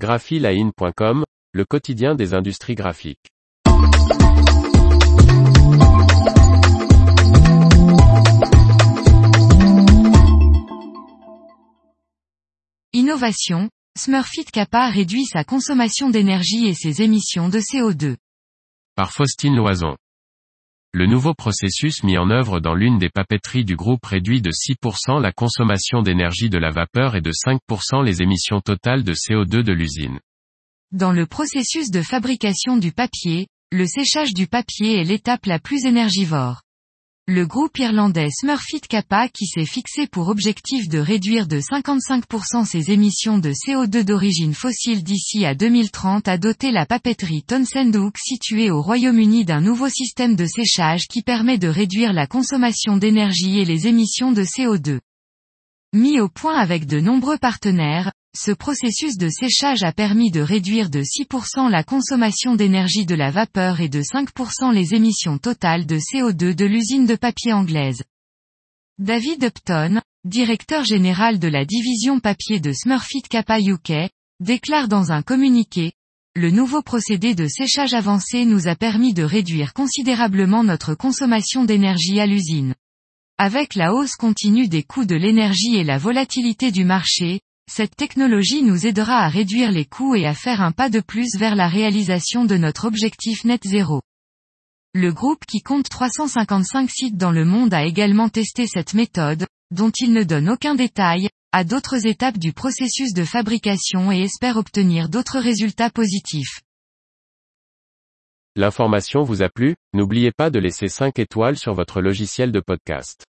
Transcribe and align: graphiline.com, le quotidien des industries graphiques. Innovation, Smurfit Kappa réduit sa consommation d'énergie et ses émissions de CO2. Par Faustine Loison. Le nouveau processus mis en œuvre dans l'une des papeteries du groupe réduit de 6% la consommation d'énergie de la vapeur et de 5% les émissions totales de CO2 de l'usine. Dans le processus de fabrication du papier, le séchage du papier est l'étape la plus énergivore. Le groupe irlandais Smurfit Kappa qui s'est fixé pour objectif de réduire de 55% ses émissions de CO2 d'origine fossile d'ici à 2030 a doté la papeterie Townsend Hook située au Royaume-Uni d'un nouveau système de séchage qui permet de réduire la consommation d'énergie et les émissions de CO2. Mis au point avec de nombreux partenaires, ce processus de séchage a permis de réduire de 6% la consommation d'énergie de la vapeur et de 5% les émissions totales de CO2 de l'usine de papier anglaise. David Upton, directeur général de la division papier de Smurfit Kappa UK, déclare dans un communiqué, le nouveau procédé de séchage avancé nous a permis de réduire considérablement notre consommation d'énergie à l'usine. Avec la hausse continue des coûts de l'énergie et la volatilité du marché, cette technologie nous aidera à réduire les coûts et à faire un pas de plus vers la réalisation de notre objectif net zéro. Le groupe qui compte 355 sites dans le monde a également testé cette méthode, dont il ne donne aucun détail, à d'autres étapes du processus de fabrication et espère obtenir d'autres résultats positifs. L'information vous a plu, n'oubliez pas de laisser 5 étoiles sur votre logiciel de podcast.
graphiline.com, 0.00 1.24
le 1.52 1.64
quotidien 1.66 2.14
des 2.14 2.32
industries 2.32 2.74
graphiques. 2.74 3.28
Innovation, 12.94 13.68
Smurfit 13.98 14.46
Kappa 14.50 14.88
réduit 14.88 15.26
sa 15.26 15.44
consommation 15.44 16.08
d'énergie 16.08 16.66
et 16.66 16.74
ses 16.74 17.02
émissions 17.02 17.50
de 17.50 17.58
CO2. 17.58 18.16
Par 18.96 19.12
Faustine 19.12 19.54
Loison. 19.54 19.96
Le 20.92 21.06
nouveau 21.06 21.34
processus 21.34 22.02
mis 22.02 22.18
en 22.18 22.30
œuvre 22.30 22.58
dans 22.58 22.74
l'une 22.74 22.98
des 22.98 23.10
papeteries 23.10 23.64
du 23.64 23.76
groupe 23.76 24.04
réduit 24.04 24.42
de 24.42 24.50
6% 24.50 25.22
la 25.22 25.30
consommation 25.30 26.02
d'énergie 26.02 26.50
de 26.50 26.58
la 26.58 26.70
vapeur 26.70 27.14
et 27.14 27.20
de 27.20 27.30
5% 27.30 28.04
les 28.04 28.22
émissions 28.22 28.60
totales 28.60 29.04
de 29.04 29.14
CO2 29.14 29.62
de 29.62 29.72
l'usine. 29.72 30.18
Dans 30.90 31.12
le 31.12 31.26
processus 31.26 31.92
de 31.92 32.02
fabrication 32.02 32.76
du 32.76 32.90
papier, 32.90 33.46
le 33.70 33.86
séchage 33.86 34.34
du 34.34 34.48
papier 34.48 35.00
est 35.00 35.04
l'étape 35.04 35.46
la 35.46 35.60
plus 35.60 35.84
énergivore. 35.84 36.62
Le 37.28 37.46
groupe 37.46 37.78
irlandais 37.78 38.28
Smurfit 38.30 38.80
Kappa 38.80 39.28
qui 39.28 39.46
s'est 39.46 39.64
fixé 39.64 40.08
pour 40.08 40.28
objectif 40.28 40.88
de 40.88 40.98
réduire 40.98 41.46
de 41.46 41.60
55% 41.60 42.64
ses 42.64 42.90
émissions 42.90 43.38
de 43.38 43.52
CO2 43.52 44.02
d'origine 44.02 44.52
fossile 44.52 45.04
d'ici 45.04 45.44
à 45.44 45.54
2030 45.54 46.26
a 46.26 46.38
doté 46.38 46.72
la 46.72 46.86
papeterie 46.86 47.44
Townsend 47.44 47.94
Hook 47.94 48.16
située 48.18 48.72
au 48.72 48.82
Royaume-Uni 48.82 49.44
d'un 49.44 49.60
nouveau 49.60 49.88
système 49.88 50.34
de 50.34 50.46
séchage 50.46 51.06
qui 51.08 51.22
permet 51.22 51.58
de 51.58 51.68
réduire 51.68 52.12
la 52.12 52.26
consommation 52.26 52.96
d'énergie 52.96 53.60
et 53.60 53.64
les 53.64 53.86
émissions 53.86 54.32
de 54.32 54.42
CO2. 54.42 54.98
Mis 55.92 56.18
au 56.18 56.28
point 56.28 56.56
avec 56.56 56.86
de 56.86 56.98
nombreux 56.98 57.38
partenaires, 57.38 58.12
ce 58.36 58.52
processus 58.52 59.16
de 59.16 59.28
séchage 59.28 59.82
a 59.82 59.92
permis 59.92 60.30
de 60.30 60.40
réduire 60.40 60.88
de 60.88 61.02
6% 61.02 61.68
la 61.68 61.82
consommation 61.82 62.54
d'énergie 62.54 63.04
de 63.04 63.14
la 63.16 63.30
vapeur 63.30 63.80
et 63.80 63.88
de 63.88 64.02
5% 64.02 64.72
les 64.72 64.94
émissions 64.94 65.38
totales 65.38 65.84
de 65.84 65.98
CO2 65.98 66.54
de 66.54 66.64
l'usine 66.64 67.06
de 67.06 67.16
papier 67.16 67.52
anglaise. 67.52 68.02
David 68.98 69.42
Upton, 69.42 70.00
directeur 70.24 70.84
général 70.84 71.38
de 71.38 71.48
la 71.48 71.64
division 71.64 72.20
papier 72.20 72.60
de 72.60 72.72
Smurfit 72.72 73.22
Kappa 73.22 73.60
UK, 73.60 74.10
déclare 74.38 74.86
dans 74.86 75.10
un 75.10 75.22
communiqué, 75.22 75.92
le 76.36 76.50
nouveau 76.50 76.82
procédé 76.82 77.34
de 77.34 77.48
séchage 77.48 77.94
avancé 77.94 78.44
nous 78.44 78.68
a 78.68 78.76
permis 78.76 79.12
de 79.12 79.24
réduire 79.24 79.72
considérablement 79.74 80.62
notre 80.62 80.94
consommation 80.94 81.64
d'énergie 81.64 82.20
à 82.20 82.26
l'usine. 82.26 82.76
Avec 83.38 83.74
la 83.74 83.92
hausse 83.92 84.14
continue 84.14 84.68
des 84.68 84.84
coûts 84.84 85.06
de 85.06 85.16
l'énergie 85.16 85.74
et 85.74 85.84
la 85.84 85.98
volatilité 85.98 86.70
du 86.70 86.84
marché, 86.84 87.40
cette 87.70 87.94
technologie 87.94 88.64
nous 88.64 88.84
aidera 88.84 89.18
à 89.18 89.28
réduire 89.28 89.70
les 89.70 89.84
coûts 89.84 90.16
et 90.16 90.26
à 90.26 90.34
faire 90.34 90.60
un 90.60 90.72
pas 90.72 90.90
de 90.90 90.98
plus 90.98 91.36
vers 91.36 91.54
la 91.54 91.68
réalisation 91.68 92.44
de 92.44 92.56
notre 92.56 92.84
objectif 92.84 93.44
net 93.44 93.62
zéro. 93.64 94.02
Le 94.92 95.12
groupe 95.12 95.46
qui 95.46 95.60
compte 95.62 95.88
355 95.88 96.90
sites 96.90 97.16
dans 97.16 97.30
le 97.30 97.44
monde 97.44 97.72
a 97.72 97.84
également 97.84 98.28
testé 98.28 98.66
cette 98.66 98.94
méthode, 98.94 99.46
dont 99.70 99.92
il 100.00 100.12
ne 100.12 100.24
donne 100.24 100.48
aucun 100.48 100.74
détail, 100.74 101.28
à 101.52 101.62
d'autres 101.62 102.08
étapes 102.08 102.38
du 102.38 102.52
processus 102.52 103.14
de 103.14 103.24
fabrication 103.24 104.10
et 104.10 104.22
espère 104.22 104.56
obtenir 104.56 105.08
d'autres 105.08 105.38
résultats 105.38 105.90
positifs. 105.90 106.62
L'information 108.56 109.22
vous 109.22 109.42
a 109.42 109.48
plu, 109.48 109.76
n'oubliez 109.94 110.32
pas 110.32 110.50
de 110.50 110.58
laisser 110.58 110.88
5 110.88 111.20
étoiles 111.20 111.56
sur 111.56 111.72
votre 111.72 112.00
logiciel 112.00 112.50
de 112.50 112.58
podcast. 112.58 113.29